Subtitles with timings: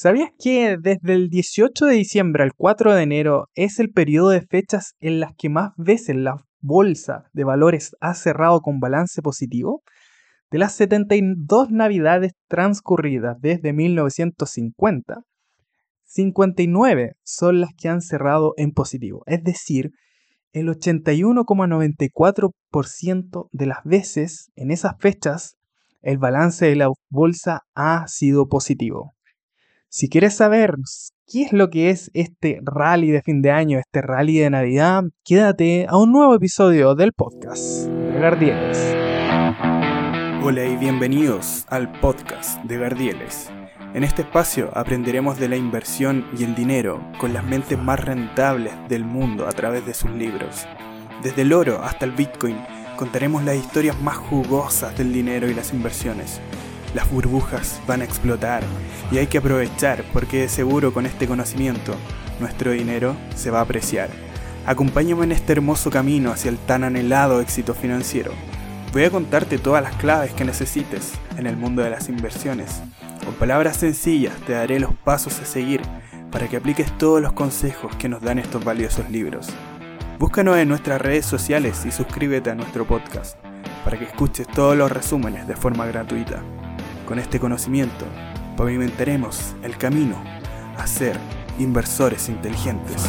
[0.00, 4.42] ¿Sabías que desde el 18 de diciembre al 4 de enero es el periodo de
[4.42, 9.82] fechas en las que más veces la bolsa de valores ha cerrado con balance positivo?
[10.52, 15.22] De las 72 navidades transcurridas desde 1950,
[16.04, 19.90] 59 son las que han cerrado en positivo, es decir,
[20.52, 25.56] el 81,94% de las veces en esas fechas
[26.02, 29.16] el balance de la bolsa ha sido positivo.
[29.90, 30.74] Si quieres saber
[31.26, 35.04] qué es lo que es este rally de fin de año, este rally de Navidad,
[35.24, 38.76] quédate a un nuevo episodio del podcast de Gardieles.
[40.44, 43.50] Hola y bienvenidos al podcast de Gardieles.
[43.94, 48.74] En este espacio aprenderemos de la inversión y el dinero con las mentes más rentables
[48.90, 50.66] del mundo a través de sus libros.
[51.22, 52.58] Desde el oro hasta el Bitcoin
[52.98, 56.42] contaremos las historias más jugosas del dinero y las inversiones
[56.94, 58.62] las burbujas van a explotar
[59.10, 61.94] y hay que aprovechar porque de seguro con este conocimiento
[62.40, 64.08] nuestro dinero se va a apreciar.
[64.66, 68.32] Acompáñame en este hermoso camino hacia el tan anhelado éxito financiero.
[68.92, 72.80] Voy a contarte todas las claves que necesites en el mundo de las inversiones.
[73.24, 75.82] Con palabras sencillas te daré los pasos a seguir
[76.30, 79.48] para que apliques todos los consejos que nos dan estos valiosos libros.
[80.18, 83.36] Búscanos en nuestras redes sociales y suscríbete a nuestro podcast
[83.84, 86.42] para que escuches todos los resúmenes de forma gratuita.
[87.08, 88.04] Con este conocimiento
[88.54, 90.22] pavimentaremos el camino
[90.76, 91.16] a ser
[91.58, 93.02] inversores inteligentes.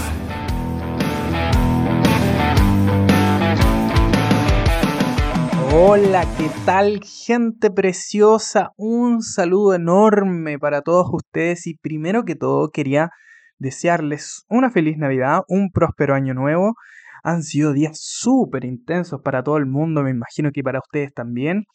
[5.73, 8.69] Hola, ¿qué tal gente preciosa?
[8.78, 13.09] Un saludo enorme para todos ustedes y primero que todo quería
[13.58, 16.75] desearles una feliz Navidad, un próspero año nuevo.
[17.22, 21.66] Han sido días súper intensos para todo el mundo, me imagino que para ustedes también.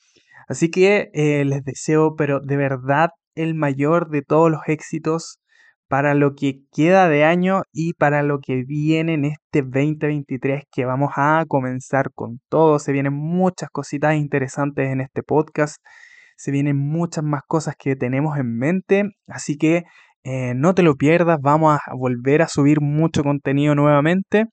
[0.48, 5.38] Así que eh, les deseo, pero de verdad, el mayor de todos los éxitos
[5.88, 10.84] para lo que queda de año y para lo que viene en este 2023 que
[10.84, 12.78] vamos a comenzar con todo.
[12.78, 15.76] Se vienen muchas cositas interesantes en este podcast.
[16.36, 19.04] Se vienen muchas más cosas que tenemos en mente.
[19.28, 19.84] Así que
[20.24, 21.38] eh, no te lo pierdas.
[21.40, 24.46] Vamos a volver a subir mucho contenido nuevamente.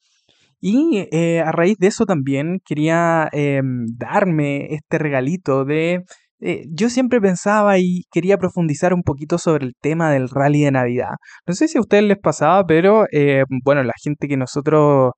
[0.61, 6.03] Y eh, a raíz de eso también quería em, darme este regalito de...
[6.39, 10.71] Eh, yo siempre pensaba y quería profundizar un poquito sobre el tema del rally de
[10.71, 11.15] Navidad.
[11.47, 15.13] No sé si a ustedes les pasaba, pero eh, bueno, la gente que nosotros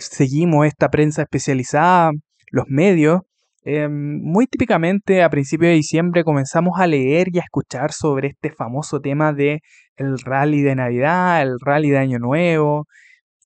[0.00, 2.10] seguimos esta prensa especializada,
[2.50, 3.20] los medios,
[3.64, 8.50] em, muy típicamente a principios de diciembre comenzamos a leer y a escuchar sobre este
[8.50, 9.60] famoso tema de
[9.96, 12.86] el rally de Navidad, el rally de Año Nuevo,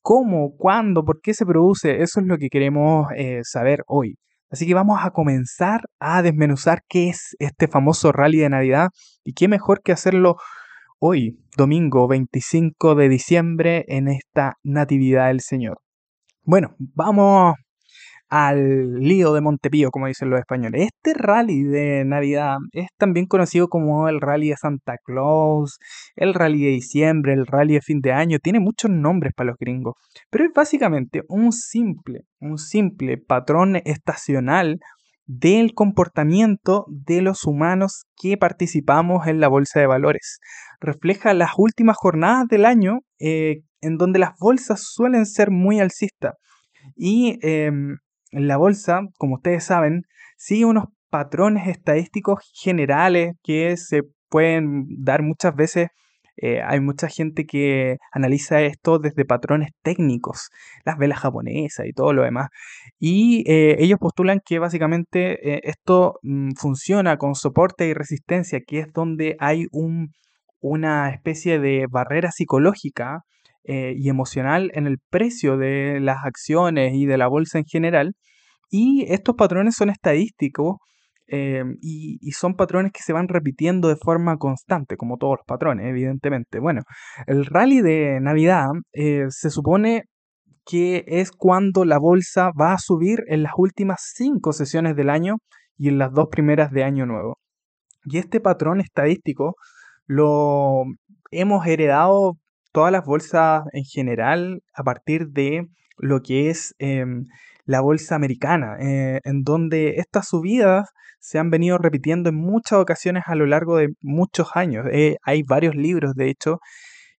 [0.07, 4.15] cómo, cuándo, por qué se produce, eso es lo que queremos eh, saber hoy.
[4.49, 8.91] Así que vamos a comenzar a desmenuzar qué es este famoso rally de Navidad
[9.25, 10.37] y qué mejor que hacerlo
[11.01, 15.79] hoy, domingo 25 de diciembre, en esta Natividad del Señor.
[16.45, 17.57] Bueno, vamos
[18.29, 20.89] al lío de Montepío, como dicen los españoles.
[20.89, 25.79] Este rally de Navidad es también conocido como el rally de Santa Claus,
[26.17, 29.57] el rally de diciembre, el rally de fin de año, tiene muchos nombres para los
[29.59, 29.95] gringos,
[30.31, 34.79] pero es básicamente un simple, un simple patrón estacional
[35.27, 40.39] del comportamiento de los humanos que participamos en la bolsa de valores.
[40.81, 46.35] Refleja las últimas jornadas del año eh, en donde las bolsas suelen ser muy alcistas
[46.95, 47.97] y em,
[48.37, 50.03] la bolsa, como ustedes saben,
[50.37, 55.89] sigue unos patrones estadísticos generales que se pueden dar muchas veces.
[56.39, 60.51] Eh, hay mucha gente que analiza esto desde patrones técnicos,
[60.85, 62.51] las velas japonesas y todo lo demás.
[62.99, 68.81] Y eh, ellos postulan que básicamente eh, esto mm, funciona con soporte y resistencia, que
[68.81, 70.13] es donde hay un,
[70.61, 73.23] una especie de barrera psicológica
[73.69, 78.15] eh, y emocional en el precio de las acciones y de la bolsa en general.
[78.71, 80.77] Y estos patrones son estadísticos
[81.29, 85.87] eh, y, son patrones que se van repitiendo de forma constante, como todos los patrones,
[85.87, 86.61] evidentemente.
[86.61, 86.83] Bueno,
[87.27, 90.05] el rally de Navidad eh, se supone
[90.65, 95.39] que es cuando la bolsa va a subir en las últimas cinco sesiones del año
[95.77, 97.39] y en las dos primeras de año nuevo.
[98.05, 99.57] Y este patrón estadístico
[100.07, 100.85] lo
[101.33, 102.35] hemos heredado
[102.77, 107.25] todas las bolsas en general a partir de lo que es em,
[107.65, 113.23] la bolsa americana, eh, en donde estas subidas se han venido repitiendo en muchas ocasiones
[113.29, 114.85] a lo largo de muchos años.
[114.93, 116.59] Eh, hay varios libros, de hecho,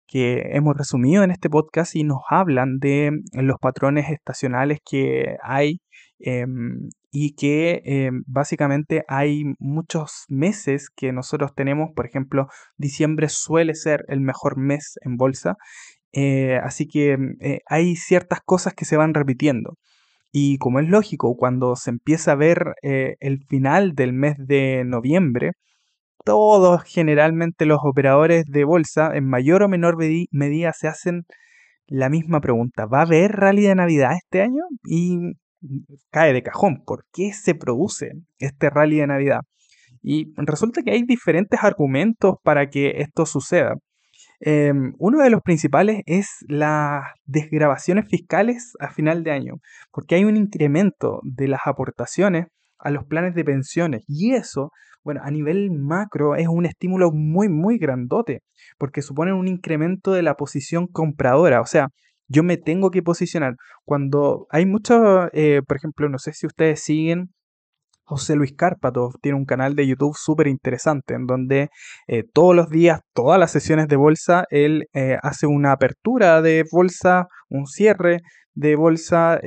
[0.05, 5.79] que hemos resumido en este podcast y nos hablan de los patrones estacionales que hay
[6.19, 6.87] em,
[7.19, 12.45] y que eh, básicamente hay muchos meses que nosotros tenemos, por ejemplo,
[12.77, 15.55] diciembre suele ser el mejor mes en bolsa,
[16.13, 19.77] eh, así que eh, hay ciertas cosas que se van repitiendo.
[20.31, 25.53] Y como es lógico, cuando se empieza a ver el final del mes de noviembre,
[26.23, 31.23] todos generalmente los operadores de bolsa en mayor o menor medida se hacen
[31.87, 32.85] la misma pregunta.
[32.85, 34.63] ¿Va a haber rally de Navidad este año?
[34.85, 35.17] Y
[36.11, 36.83] cae de cajón.
[36.85, 39.41] ¿Por qué se produce este rally de Navidad?
[40.01, 43.75] Y resulta que hay diferentes argumentos para que esto suceda.
[44.39, 49.55] Em, uno de los principales es las desgrabaciones fiscales a final de año,
[49.91, 52.45] porque hay un incremento de las aportaciones
[52.77, 54.71] a los planes de pensiones y eso,
[55.03, 58.41] bueno, a nivel macro es un estímulo muy, muy grandote,
[58.77, 61.89] porque supone un incremento de la posición compradora, o sea,
[62.27, 63.55] yo me tengo que posicionar.
[63.85, 67.31] Cuando hay muchos, eh, por ejemplo, no sé si ustedes siguen
[68.03, 71.69] José Luis Cárpato tiene un canal de YouTube súper interesante en donde
[72.07, 76.63] eh, todos los días, todas las sesiones de bolsa, él eh, hace una apertura de
[76.71, 78.21] bolsa, un cierre
[78.53, 79.39] de bolsa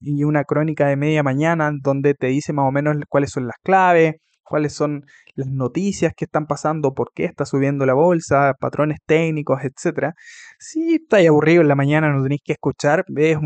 [0.00, 3.56] y una crónica de media mañana donde te dice más o menos cuáles son las
[3.62, 4.16] claves,
[4.48, 5.04] cuáles son
[5.34, 10.14] las noticias que están pasando, por qué está subiendo la bolsa, patrones técnicos, etc.
[10.58, 13.38] Si estáis aburrido en la mañana, no tenéis que escuchar, es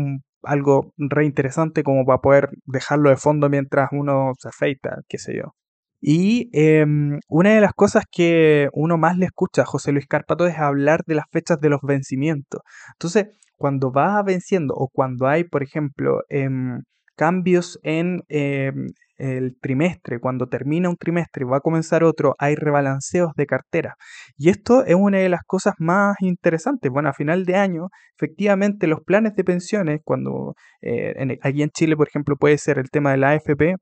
[0.43, 5.35] algo re interesante como para poder dejarlo de fondo mientras uno se afeita, qué sé
[5.37, 5.53] yo.
[6.01, 10.45] Y em, una de las cosas que uno más le escucha a José Luis Carpato
[10.47, 12.61] es hablar de las fechas de los vencimientos.
[12.93, 13.27] Entonces,
[13.57, 16.81] cuando va venciendo o cuando hay, por ejemplo, em,
[17.15, 18.87] cambios en em,
[19.17, 23.95] el trimestre, cuando termina un trimestre y va a comenzar otro, hay rebalanceos de cartera.
[24.37, 26.91] Y esto es una de las cosas más interesantes.
[26.91, 27.87] Bueno, a final de año,
[28.17, 32.79] efectivamente, los planes de pensiones, cuando eh, en, aquí en Chile, por ejemplo, puede ser
[32.79, 33.75] el tema de la AFP,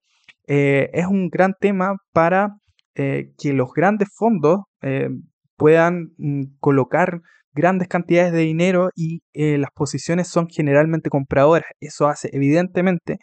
[0.47, 2.49] eh, es un gran tema para
[2.95, 4.61] eh, que los grandes fondos
[5.57, 7.21] puedan mm, colocar
[7.53, 11.69] grandes cantidades de dinero y las posiciones son generalmente compradoras.
[11.79, 13.19] Eso hace evidentemente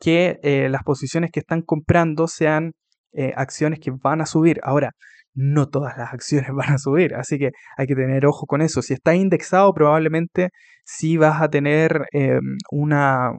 [0.00, 2.72] que eh, las posiciones que están comprando sean
[3.12, 4.60] eh, acciones que van a subir.
[4.62, 4.90] Ahora,
[5.34, 8.82] no todas las acciones van a subir, así que hay que tener ojo con eso.
[8.82, 10.50] Si está indexado, probablemente
[10.84, 12.06] sí vas a tener
[12.70, 13.30] una,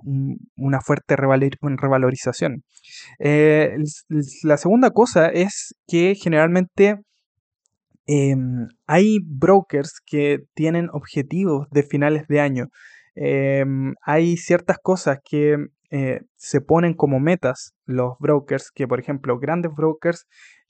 [0.55, 2.63] una, fuerte revalorización.
[3.19, 3.77] Eh,
[4.43, 6.95] la segunda cosa es que generalmente
[8.05, 12.67] em, hay brokers que tienen objetivos de finales de año.
[13.15, 15.57] Em, hay ciertas cosas que
[15.91, 20.25] eh, se ponen como metas los brokers, que por ejemplo grandes brokers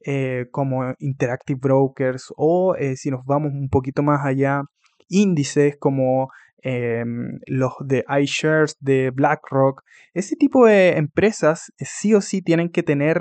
[0.06, 4.62] eh, como Interactive Brokers o eh, si nos vamos un poquito más allá,
[5.08, 6.30] índices como
[6.62, 9.82] em, los de iShares, de BlackRock,
[10.14, 13.20] ese tipo de empresas sí o sí tienen que tener,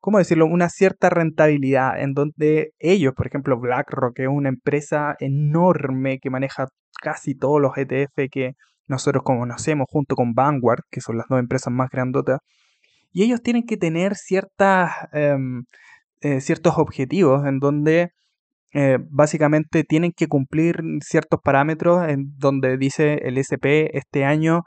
[0.00, 6.18] ¿cómo decirlo?, una cierta rentabilidad en donde ellos, por ejemplo, BlackRock es una empresa enorme
[6.18, 6.66] que maneja
[7.00, 8.52] casi todos los ETF que
[8.88, 12.40] nosotros conocemos junto con Vanguard, que son las dos empresas más grandotas,
[13.12, 15.64] y ellos tienen que tener ciertas, em,
[16.20, 18.10] eh, ciertos objetivos en donde
[18.74, 24.62] eh, básicamente tienen que cumplir ciertos parámetros en donde dice el SP este año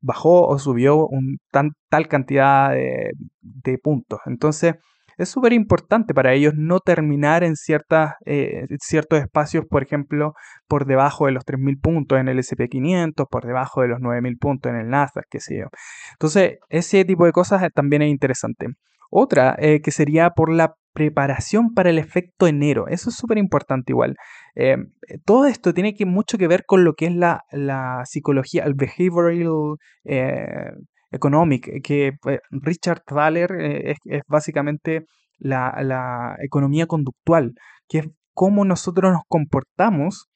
[0.00, 4.20] bajó o subió un tal cantidad de, puntos.
[4.26, 4.74] Entonces,
[5.16, 10.32] es súper importante para ellos no terminar en ciertas, eh, ciertos espacios, por ejemplo,
[10.66, 14.72] por debajo de los 3.000 puntos en el SP500, por debajo de los 9.000 puntos
[14.72, 15.66] en el Nasdaq, qué sé yo.
[16.12, 18.68] Entonces, ese tipo de cosas también es interesante.
[19.10, 22.88] Otra eh, que sería por la preparación para el efecto enero.
[22.88, 24.16] Eso es súper importante igual.
[24.54, 24.76] Eh,
[25.24, 27.42] todo esto tiene que, mucho que ver con lo que es la,
[28.04, 29.78] psicología, el behavioral
[31.10, 35.06] Economic, eh, que pues, Richard Thaler eh, es, básicamente
[35.38, 37.54] la, economía conductual,
[37.88, 40.28] que es cómo nosotros nos comportamos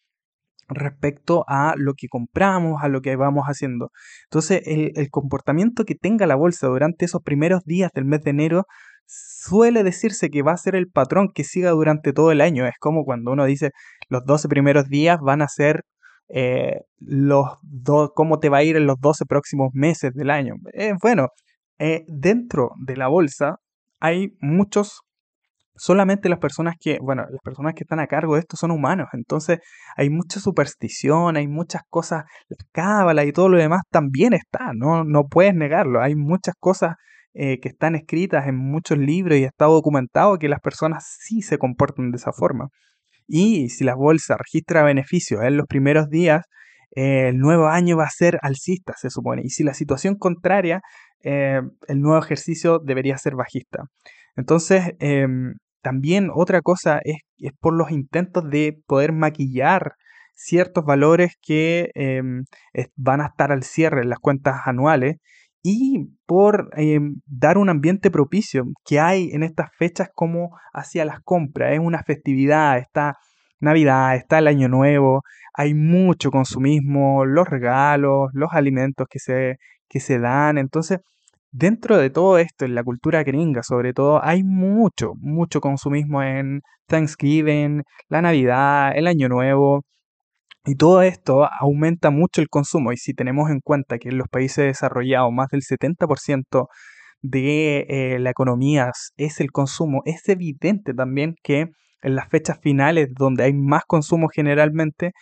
[0.68, 3.90] respecto a lo que compramos, a lo que vamos haciendo.
[4.24, 8.64] Entonces, el, comportamiento que tenga la bolsa durante esos primeros días del mes de enero
[9.06, 12.66] suele decirse que va a ser el patrón que siga durante todo el año.
[12.66, 13.70] Es como cuando uno dice
[14.08, 15.82] los 12 primeros días van a ser
[16.28, 17.46] eh, los
[18.14, 20.54] cómo te va a ir en los 12 próximos meses del año.
[20.72, 21.28] Eh, bueno,
[21.78, 23.56] eh, dentro de la bolsa
[24.00, 25.02] hay muchos,
[25.76, 29.08] solamente las personas que, bueno, las personas que están a cargo de esto son humanos,
[29.12, 29.58] entonces
[29.96, 35.04] hay mucha superstición, hay muchas cosas, la cábala y todo lo demás también está, no,
[35.04, 36.96] no puedes negarlo, hay muchas cosas
[37.34, 42.12] que están escritas en muchos libros y está documentado que las personas sí se comportan
[42.12, 42.68] de esa forma.
[43.26, 46.44] Y si la bolsa registra beneficios en los primeros días,
[46.92, 49.42] el nuevo año va a ser alcista, se supone.
[49.44, 50.80] Y si la situación contraria
[51.24, 53.84] eh, el nuevo ejercicio debería ser bajista.
[54.36, 59.94] Entonces, em, también otra cosa es, es, por los intentos de poder maquillar
[60.34, 62.44] ciertos valores que em,
[62.96, 65.16] van a estar al cierre en las cuentas anuales
[65.66, 71.20] y por em, dar un ambiente propicio que hay en estas fechas como hacia las
[71.22, 71.72] compras.
[71.72, 73.16] Es una festividad, está
[73.60, 75.22] Navidad, está el Año Nuevo,
[75.54, 79.56] hay mucho consumismo, los regalos, los alimentos que se,
[79.88, 80.58] que se dan.
[80.58, 81.00] Entonces,
[81.50, 86.60] dentro de todo esto, en la cultura gringa sobre todo, hay mucho, mucho consumismo en
[86.88, 89.84] Thanksgiving, la Navidad, el Año Nuevo.
[90.66, 92.92] Y todo esto aumenta mucho el consumo.
[92.92, 96.68] Y si tenemos en cuenta que en los países desarrollados más del 70%
[97.22, 101.66] de eh, la economía es el consumo, es evidente también que
[102.02, 105.12] en las fechas finales donde hay más consumo generalmente,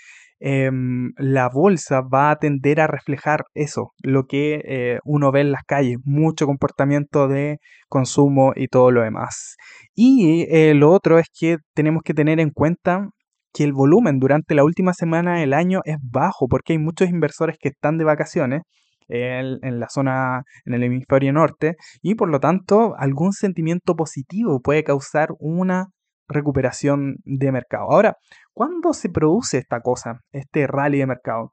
[0.45, 5.53] Em, la bolsa va a tender a reflejar eso, lo que eh, uno ve en
[5.53, 7.59] las calles, mucho comportamiento de
[7.89, 9.55] consumo y todo lo demás.
[9.95, 13.09] Y eh, lo otro es que tenemos que tener en cuenta
[13.53, 17.57] que el volumen durante la última semana del año es bajo, porque hay muchos inversores
[17.61, 18.63] que están de vacaciones
[19.09, 24.85] en, la zona, en el hemisferio norte, y por lo tanto algún sentimiento positivo puede
[24.85, 25.87] causar una
[26.29, 27.91] recuperación de mercado.
[27.91, 28.17] Ahora,
[28.55, 31.53] ¿cuándo se produce esta cosa, este rally de mercado?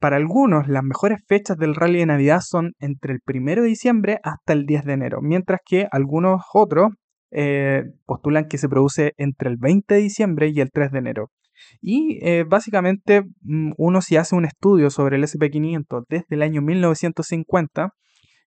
[0.00, 4.18] Para algunos, las mejores fechas del rally de Navidad son entre el 1 de diciembre
[4.22, 6.88] hasta el 10 de enero, mientras que algunos otros
[7.30, 11.30] eh, postulan que se produce entre el 20 de diciembre y el 3 de enero.
[11.80, 16.62] Y eh, básicamente mm, uno si hace un estudio sobre el SP500 desde el año
[16.62, 17.90] 1950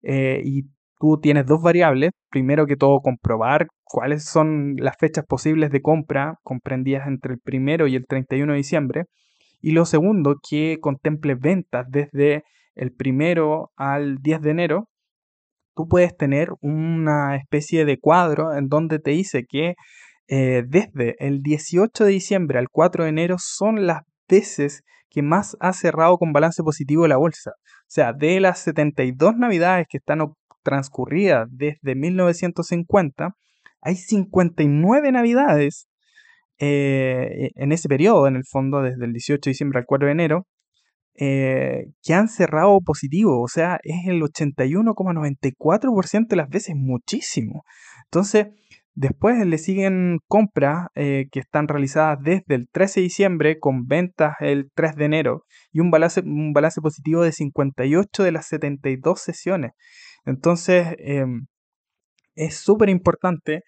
[0.04, 0.64] eh, y
[1.00, 2.12] tú tienes dos variables.
[2.30, 7.88] Primero que todo, comprobar cuáles son las fechas posibles de compra comprendidas entre el primero
[7.88, 9.04] y el 31 de diciembre.
[9.62, 12.44] Y lo segundo, que contemple ventas desde
[12.76, 14.90] el primero al 10 de enero.
[15.78, 19.76] Tú puedes tener una especie de cuadro en donde te dice que
[20.28, 25.56] eh, desde el 18 de diciembre al 4 de enero son las veces que más
[25.60, 27.52] ha cerrado con balance positivo la bolsa.
[27.52, 30.22] O sea, de las 72 navidades que están
[30.64, 33.36] transcurrida desde 1950,
[33.82, 35.88] hay 59 navidades
[36.58, 40.12] eh, en ese periodo, en el fondo, desde el 18 de diciembre al 4 de
[40.12, 40.48] enero,
[41.20, 47.64] eh, que han cerrado positivo, o sea, es el 81,94% de las veces, muchísimo.
[48.06, 48.50] Entonces,
[48.94, 54.36] después le siguen compras eh, que están realizadas desde el 13 de diciembre con ventas
[54.42, 56.22] el 3 de enero y un balance,
[56.82, 59.72] positivo de 58 de las 72 sesiones.
[60.26, 61.48] Entonces, em,
[62.36, 63.64] es súper importante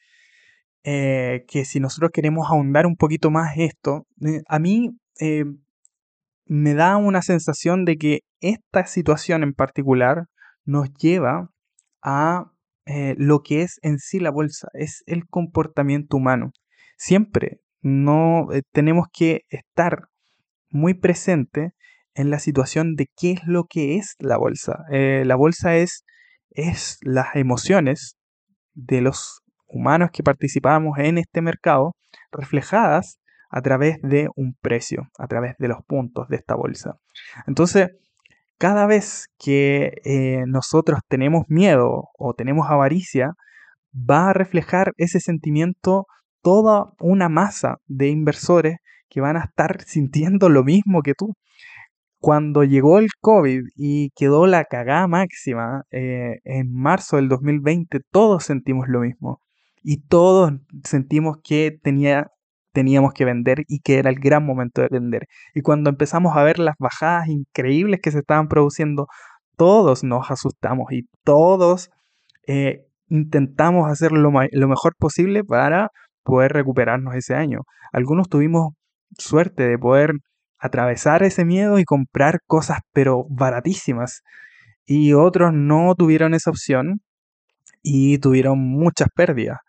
[0.83, 4.05] eh, que si nosotros queremos ahondar un poquito más esto,
[4.47, 5.45] a mí eh,
[6.49, 10.25] me da una sensación de que esta situación en particular
[10.65, 11.51] nos lleva
[12.01, 12.51] a
[13.17, 16.51] lo que es en sí la bolsa, es el comportamiento humano.
[16.97, 20.07] Siempre no tenemos que estar
[20.71, 21.73] muy presente
[22.15, 24.85] en la situación de qué es lo que es la bolsa.
[24.89, 26.03] la bolsa es
[26.49, 28.17] es las emociones
[28.73, 31.95] de los humanos que participamos en este mercado
[32.31, 33.18] reflejadas
[33.49, 36.95] a través de un precio, a través de los puntos de esta bolsa.
[37.47, 37.89] Entonces,
[38.57, 43.33] cada vez que eh, nosotros tenemos miedo o tenemos avaricia,
[43.93, 46.05] va a reflejar ese sentimiento
[46.41, 48.77] toda una masa de inversores
[49.09, 51.33] que van a estar sintiendo lo mismo que tú
[52.19, 58.43] cuando llegó el COVID y quedó la cagada máxima eh, en marzo del 2020, todos
[58.43, 59.41] sentimos lo mismo.
[59.81, 60.51] Y todos
[60.83, 62.27] sentimos que tenía,
[62.71, 65.27] teníamos que vender y que era el gran momento de vender.
[65.53, 69.07] Y cuando empezamos a ver las bajadas increíbles que se estaban produciendo,
[69.57, 71.89] todos nos asustamos y todos
[72.47, 75.89] eh, intentamos hacer lo, lo mejor posible para
[76.23, 77.61] poder recuperarnos ese año.
[77.91, 78.73] Algunos tuvimos
[79.17, 80.13] suerte de poder
[80.59, 84.21] atravesar ese miedo y comprar cosas pero baratísimas.
[84.85, 87.01] Y otros no tuvieron esa opción
[87.81, 89.59] y tuvieron muchas pérdidas.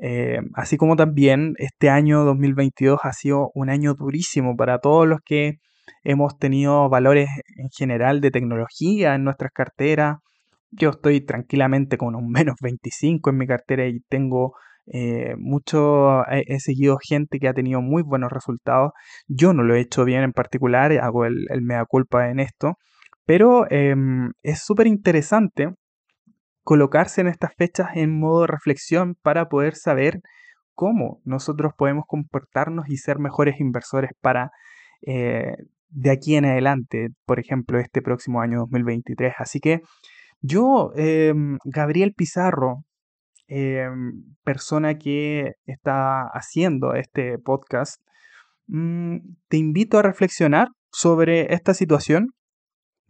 [0.00, 5.20] Eh, así como también este año 2022 ha sido un año durísimo para todos los
[5.24, 5.58] que
[6.04, 10.18] hemos tenido valores en general de tecnología en nuestras carteras.
[10.70, 14.54] Yo estoy tranquilamente con un menos 25 en mi cartera y tengo
[14.90, 18.92] eh, mucho he, seguido gente que ha tenido muy buenos resultados.
[19.26, 22.76] Yo no lo he hecho bien en particular, hago el, mea culpa en esto,
[23.26, 25.68] pero em, es súper interesante
[26.68, 30.20] colocarse en estas fechas en modo de reflexión para poder saber
[30.74, 34.50] cómo nosotros podemos comportarnos y ser mejores inversores para
[35.06, 35.54] eh,
[35.88, 39.32] de aquí en adelante, por ejemplo, este próximo año 2023.
[39.38, 39.80] Así que
[40.42, 42.84] Yo, em, Gabriel Pizarro,
[43.46, 44.12] em,
[44.44, 48.02] persona que está haciendo este podcast,
[48.66, 49.16] mm,
[49.48, 52.34] te invito a reflexionar sobre esta situación.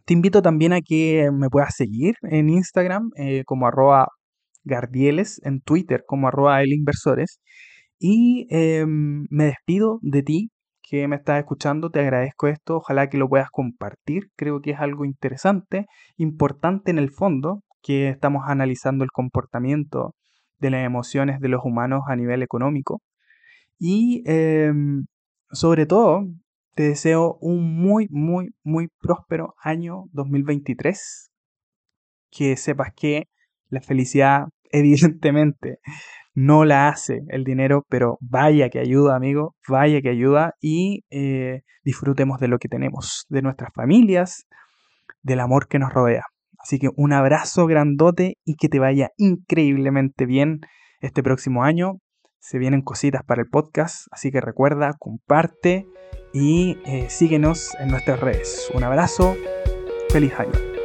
[0.09, 4.07] Te invito también a que me puedas seguir en Instagram eh, como arroba
[4.63, 7.39] Gardieles, en Twitter como arroba elinversores.
[7.99, 10.49] Y em, me despido de ti
[10.81, 14.79] que me estás escuchando, te agradezco esto, ojalá que lo puedas compartir, creo que es
[14.79, 15.85] algo interesante,
[16.17, 20.15] importante en el fondo, que estamos analizando el comportamiento
[20.57, 23.03] de las emociones de los humanos a nivel económico.
[23.77, 25.05] Y em,
[25.51, 26.25] sobre todo,
[26.79, 31.29] te deseo un muy, muy, muy próspero año 2023.
[32.31, 33.27] Que sepas que
[33.67, 35.79] la felicidad, evidentemente,
[36.33, 41.63] no la hace el dinero, pero vaya que ayuda, amigo, vaya que ayuda y eh,
[41.83, 44.47] disfrutemos de lo que tenemos, de nuestras familias,
[45.21, 46.23] del amor que nos rodea.
[46.59, 50.61] Así que un abrazo grandote y que te vaya increíblemente bien
[51.01, 51.99] este próximo año.
[52.39, 55.87] Se vienen cositas para el podcast, así que recuerda, comparte
[56.33, 58.71] y eh, síguenos en nuestras redes.
[58.73, 59.35] Un abrazo,
[60.09, 60.78] feliz año.